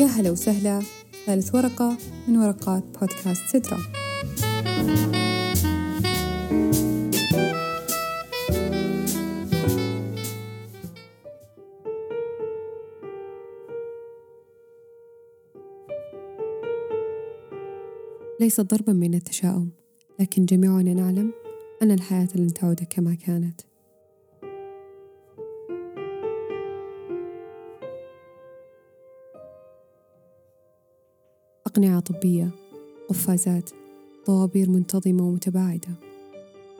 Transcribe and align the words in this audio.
يا 0.00 0.06
هلا 0.06 0.30
وسهلا. 0.30 0.82
ثالث 1.26 1.54
ورقة 1.54 1.96
من 2.28 2.36
ورقات 2.36 2.82
بودكاست 3.00 3.42
سدرة 3.46 3.78
ليس 18.40 18.60
ضربا 18.60 18.92
من 18.92 19.14
التشاؤم 19.14 19.70
لكن 20.20 20.44
جميعنا 20.44 20.94
نعلم 20.94 21.32
أن 21.82 21.90
الحياة 21.90 22.28
لن 22.34 22.54
تعود 22.54 22.80
كما 22.90 23.14
كانت. 23.14 23.60
أقنعة 31.76 32.00
طبية 32.00 32.50
قفازات 33.08 33.70
طوابير 34.26 34.70
منتظمة 34.70 35.28
ومتباعدة. 35.28 35.88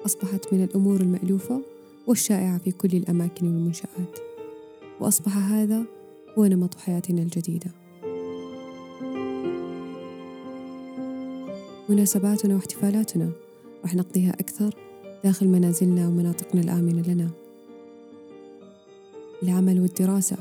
أصبحت 0.06 0.52
من 0.52 0.64
الأمور 0.64 1.00
المألوفة 1.00 1.60
والشائعة 2.06 2.58
في 2.58 2.70
كل 2.70 2.88
الأماكن 2.96 3.46
والمنشآت. 3.46 4.18
وأصبح 5.00 5.36
هذا 5.36 5.84
هو 6.38 6.46
نمط 6.46 6.74
حياتنا 6.74 7.22
الجديدة. 7.22 7.70
مناسباتنا 11.88 12.54
واحتفالاتنا. 12.54 13.30
راح 13.82 13.94
نقضيها 13.94 14.30
أكثر 14.30 14.74
داخل 15.24 15.48
منازلنا 15.48 16.08
ومناطقنا 16.08 16.60
الآمنة 16.60 17.02
لنا. 17.02 17.30
العمل 19.42 19.80
والدراسة 19.80 20.36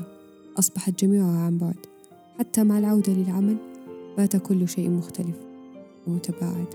أصبحت 0.58 1.04
جميعها 1.04 1.38
عن 1.38 1.58
بعد 1.58 1.76
حتى 2.38 2.64
مع 2.64 2.78
العودة 2.78 3.12
للعمل 3.12 3.75
بات 4.16 4.36
كل 4.36 4.68
شيء 4.68 4.90
مختلف 4.90 5.36
ومتباعد. 6.06 6.66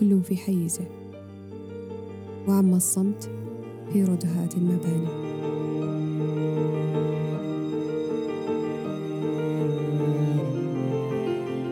كل 0.00 0.22
في 0.22 0.36
حيزة. 0.36 0.84
وعم 2.48 2.74
الصمت 2.74 3.30
في 3.92 4.04
ردهات 4.04 4.54
المباني. 4.54 5.28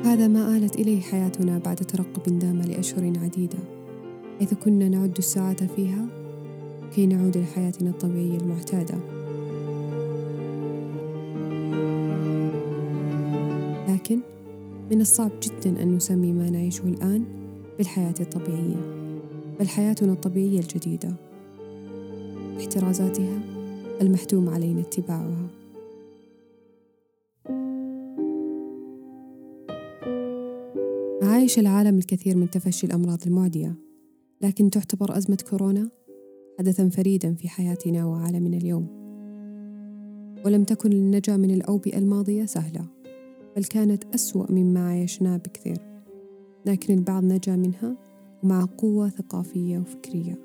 هذا 0.04 0.28
ما 0.28 0.56
آلت 0.56 0.76
إليه 0.76 1.00
حياتنا 1.00 1.58
بعد 1.58 1.76
ترقب 1.76 2.38
دام 2.38 2.62
لأشهر 2.62 3.12
عديدة. 3.22 3.58
حيث 4.38 4.54
كنا 4.54 4.88
نعد 4.88 5.18
الساعات 5.18 5.64
فيها 5.64 6.06
كي 6.94 7.06
نعود 7.06 7.36
لحياتنا 7.36 7.90
الطبيعية 7.90 8.38
المعتادة. 8.38 8.94
لكن 13.88 14.20
من 14.90 15.00
الصعب 15.00 15.30
جدا 15.42 15.82
أن 15.82 15.96
نسمي 15.96 16.32
ما 16.32 16.50
نعيشه 16.50 16.84
الآن 16.84 17.24
بالحياة 17.78 18.14
الطبيعية 18.20 18.76
بل 19.60 19.68
حياتنا 19.68 20.12
الطبيعية 20.12 20.60
الجديدة. 20.60 21.14
احترازاتها 22.58 23.40
المحتوم 24.00 24.48
علينا 24.48 24.80
اتباعها. 24.80 25.48
عايش 31.22 31.58
العالم 31.58 31.98
الكثير 31.98 32.36
من 32.36 32.50
تفشي 32.50 32.86
الأمراض 32.86 33.18
المعدية 33.26 33.74
لكن 34.42 34.70
تعتبر 34.70 35.16
أزمة 35.16 35.38
كورونا 35.50 35.90
حدثا 36.58 36.88
فريدا 36.88 37.34
في 37.34 37.48
حياتنا 37.48 38.04
وعالمنا 38.04 38.56
اليوم. 38.56 38.86
ولم 40.44 40.64
تكن 40.64 40.92
النجاة 40.92 41.36
من 41.36 41.50
الأوبئة 41.50 41.98
الماضية 41.98 42.44
سهلة. 42.44 42.95
بل 43.56 43.64
كانت 43.64 44.04
أسوأ 44.14 44.52
مما 44.52 44.88
عايشناه 44.88 45.36
بكثير. 45.36 45.78
لكن 46.66 46.94
البعض 46.94 47.24
نجا 47.24 47.56
منها 47.56 47.96
ومع 48.42 48.68
قوة 48.78 49.08
ثقافية 49.08 49.78
وفكرية. 49.78 50.38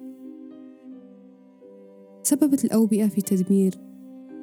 سببت 2.24 2.66
الأوبئة 2.66 3.08
في 3.08 3.22
تدمير 3.22 3.75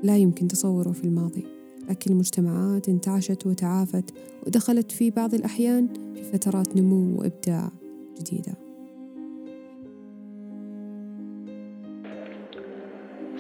لا 0.03 0.17
يمكن 0.17 0.49
تصوره 0.49 0.93
في 0.93 1.05
الماضي. 1.05 1.45
لكن 1.89 2.11
المجتمعات 2.11 2.89
انتعشت 2.89 3.47
وتعافت 3.47 4.15
ودخلت 4.47 4.93
في 4.93 5.11
بعض 5.11 5.35
الأحيان 5.35 5.89
في 6.15 6.23
فترات 6.23 6.77
نمو 6.77 7.21
وإبداع 7.21 7.73
جديدة. 8.21 8.68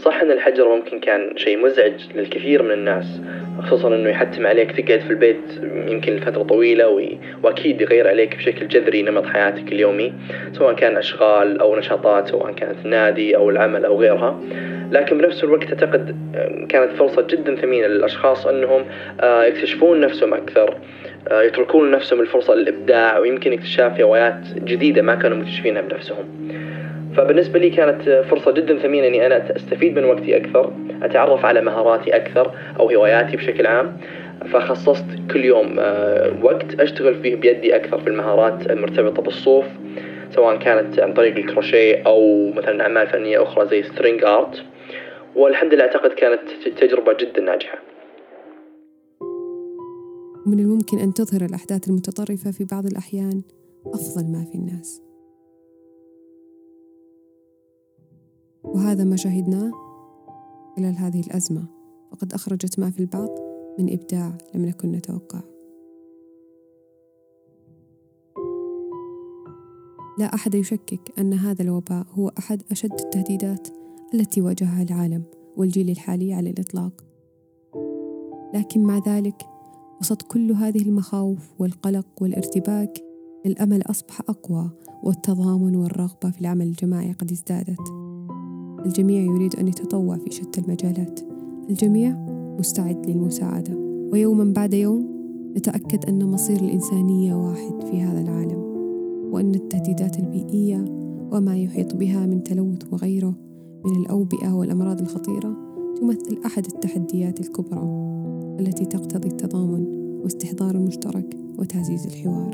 صح 0.08 0.20
أن 0.22 0.30
الحجر 0.30 0.68
ممكن 0.68 1.00
كان 1.00 1.36
شيء 1.36 1.58
مزعج 1.58 1.92
للكثير 2.14 2.62
من 2.62 2.70
الناس 2.70 3.20
خصوصا 3.62 3.88
إنه 3.88 4.08
يحتم 4.08 4.46
عليك 4.46 4.80
تقعد 4.80 5.00
في 5.00 5.10
البيت 5.10 5.60
يمكن 5.88 6.12
لفترة 6.12 6.42
طويلة 6.42 7.08
وأكيد 7.42 7.80
يغير 7.80 8.08
عليك 8.08 8.36
بشكل 8.36 8.68
جذري 8.68 9.02
نمط 9.02 9.26
حياتك 9.26 9.72
اليومي 9.72 10.12
سواء 10.52 10.74
كان 10.74 10.96
أشغال 10.96 11.60
أو 11.60 11.76
نشاطات 11.76 12.28
سواء 12.28 12.52
كانت 12.52 12.86
نادي 12.86 13.36
أو 13.36 13.50
العمل 13.50 13.84
أو 13.84 14.00
غيرها. 14.00 14.40
لكن 14.92 15.18
بنفس 15.18 15.44
الوقت 15.44 15.68
أعتقد 15.68 16.16
كانت 16.68 16.92
فرصة 16.92 17.22
جدا 17.22 17.54
ثمينة 17.54 17.86
للأشخاص 17.86 18.46
إنهم 18.46 18.84
آه، 19.20 19.44
يكتشفون 19.44 20.00
نفسهم 20.00 20.34
أكثر 20.34 20.76
آه، 21.28 21.42
يتركون 21.42 21.88
لنفسهم 21.88 22.20
الفرصة 22.20 22.54
للإبداع 22.54 23.18
ويمكن 23.18 23.52
اكتشاف 23.52 24.00
هوايات 24.00 24.40
جديدة 24.56 25.02
ما 25.02 25.14
كانوا 25.14 25.36
مكتشفينها 25.36 25.82
بنفسهم. 25.82 26.24
فبالنسبة 27.16 27.58
لي 27.58 27.70
كانت 27.70 28.24
فرصة 28.30 28.50
جدا 28.50 28.78
ثمينة 28.78 29.06
إني 29.06 29.26
أنا 29.26 29.56
أستفيد 29.56 29.98
من 29.98 30.04
وقتي 30.04 30.36
أكثر 30.36 30.72
أتعرف 31.02 31.44
على 31.44 31.60
مهاراتي 31.60 32.16
أكثر 32.16 32.54
أو 32.80 32.90
هواياتي 32.90 33.36
بشكل 33.36 33.66
عام. 33.66 33.96
فخصصت 34.52 35.04
كل 35.30 35.44
يوم 35.44 35.76
آه، 35.78 36.44
وقت 36.44 36.80
أشتغل 36.80 37.22
فيه 37.22 37.36
بيدي 37.36 37.76
أكثر 37.76 38.00
في 38.00 38.06
المهارات 38.06 38.70
المرتبطة 38.70 39.22
بالصوف 39.22 39.64
سواء 40.34 40.56
كانت 40.56 40.98
عن 40.98 41.14
طريق 41.14 41.36
الكروشيه 41.36 42.02
أو 42.06 42.50
مثلا 42.50 42.82
أعمال 42.82 43.06
فنية 43.06 43.42
أخرى 43.42 43.68
زي 43.68 43.82
string 43.82 44.24
art 44.24 44.64
والحمد 45.36 45.74
لله 45.74 45.84
أعتقد 45.84 46.10
كانت 46.10 46.40
تجربة 46.80 47.12
جدا 47.20 47.40
ناجحة. 47.40 47.78
من 50.46 50.60
الممكن 50.60 50.98
أن 50.98 51.14
تظهر 51.14 51.44
الأحداث 51.44 51.88
المتطرفة 51.88 52.50
في 52.50 52.64
بعض 52.64 52.86
الأحيان 52.86 53.42
أفضل 53.86 54.32
ما 54.32 54.44
في 54.52 54.58
الناس. 54.58 55.07
وهذا 58.74 59.04
ما 59.04 59.16
شهدناه 59.16 59.72
خلال 60.76 60.96
هذه 60.96 61.20
الأزمة. 61.20 61.64
فقد 62.10 62.32
أخرجت 62.32 62.78
ما 62.78 62.90
في 62.90 63.00
البعض 63.00 63.28
من 63.78 63.92
إبداع 63.92 64.38
لم 64.54 64.66
نكن 64.66 64.92
نتوقع. 64.92 65.40
لا 70.18 70.34
أحد 70.34 70.54
يشكك 70.54 71.18
أن 71.18 71.34
هذا 71.34 71.62
الوباء 71.62 72.06
هو 72.10 72.28
أحد 72.38 72.62
أشد 72.70 73.00
التهديدات 73.00 73.68
التي 74.14 74.40
واجهها 74.40 74.82
العالم 74.82 75.22
والجيل 75.56 75.90
الحالي 75.90 76.34
على 76.34 76.50
الإطلاق. 76.50 77.04
لكن 78.54 78.82
مع 78.82 78.98
ذلك 79.06 79.42
وسط 80.00 80.22
كل 80.22 80.52
هذه 80.52 80.82
المخاوف 80.82 81.50
والقلق 81.58 82.06
والارتباك 82.20 83.04
الأمل 83.46 83.82
أصبح 83.82 84.20
أقوى 84.20 84.70
والتضامن 85.02 85.76
والرغبة 85.76 86.30
في 86.30 86.40
العمل 86.40 86.66
الجماعي 86.66 87.12
قد 87.12 87.30
ازدادت. 87.30 87.97
الجميع 88.86 89.22
يريد 89.22 89.56
أن 89.56 89.68
يتطوع 89.68 90.16
في 90.16 90.30
شتى 90.30 90.60
المجالات. 90.60 91.20
الجميع 91.70 92.16
مستعد 92.58 93.06
للمساعدة. 93.06 93.78
ويوما 94.12 94.52
بعد 94.52 94.74
يوم 94.74 95.18
نتأكد 95.56 96.04
أن 96.04 96.24
مصير 96.24 96.60
الإنسانية 96.60 97.34
واحد 97.34 97.82
في 97.90 98.02
هذا 98.02 98.20
العالم 98.20 98.58
وأن 99.32 99.54
التهديدات 99.54 100.18
البيئية 100.18 100.84
وما 101.32 101.56
يحيط 101.56 101.94
بها 101.94 102.26
من 102.26 102.42
تلوث 102.42 102.92
وغيره 102.92 103.34
من 103.84 103.96
الأوبئة 103.96 104.52
والأمراض 104.52 105.00
الخطيرة 105.00 105.56
تمثل 106.00 106.40
أحد 106.46 106.66
التحديات 106.66 107.40
الكبرى 107.40 107.82
التي 108.60 108.84
تقتضي 108.84 109.28
التضامن 109.28 109.86
واستحضار 110.22 110.74
المشترك 110.74 111.36
وتعزيز 111.58 112.06
الحوار. 112.06 112.50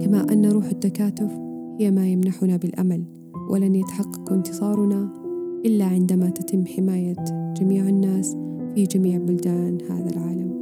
كما 0.00 0.32
أن 0.32 0.46
روح 0.46 0.66
التكاتف 0.66 1.45
هي 1.78 1.90
ما 1.90 2.08
يمنحنا 2.08 2.56
بالأمل 2.56 3.04
ولن 3.50 3.74
يتحقق 3.74 4.32
انتصارنا 4.32 5.08
إلا 5.64 5.84
عندما 5.84 6.30
تتم 6.30 6.66
حماية 6.66 7.16
جميع 7.60 7.88
الناس 7.88 8.36
في 8.74 8.84
جميع 8.84 9.18
بلدان 9.18 9.78
هذا 9.90 10.10
العالم. 10.10 10.56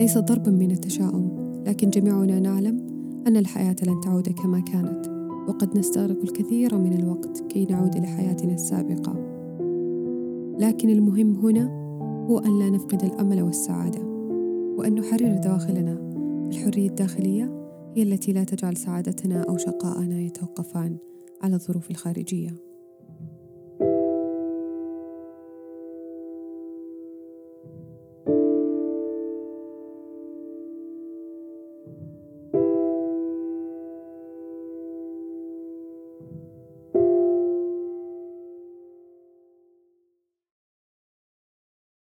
ليس 0.00 0.18
ضربا 0.18 0.50
من 0.50 0.70
التشاؤم 0.70 1.28
لكن 1.66 1.90
جميعنا 1.90 2.40
نعلم 2.40 2.86
أن 3.26 3.36
الحياة 3.36 3.76
لن 3.86 4.00
تعود 4.00 4.28
كما 4.28 4.60
كانت 4.60 5.06
وقد 5.48 5.78
نستغرق 5.78 6.22
الكثير 6.22 6.78
من 6.78 6.92
الوقت 6.92 7.44
كي 7.48 7.66
نعود 7.70 7.96
لحياتنا 7.96 8.54
السابقة. 8.54 9.12
لكن 10.60 10.90
المهم 10.90 11.34
هنا 11.36 11.70
هو 12.30 12.38
أن 12.38 12.58
لا 12.58 12.70
نفقد 12.70 13.04
الأمل 13.04 13.42
والسعادة 13.42 14.00
وأن 14.78 14.94
نحرر 14.94 15.40
دواخلنا 15.44 16.13
الحرية 16.48 16.88
الداخلية 16.88 17.44
هي 17.96 18.02
التي 18.02 18.32
لا 18.32 18.44
تجعل 18.44 18.76
سعادتنا 18.76 19.44
أو 19.48 19.56
شقاءنا 19.56 20.20
يتوقفان 20.20 20.98
على 21.42 21.54
الظروف 21.54 21.90
الخارجية. 21.90 22.63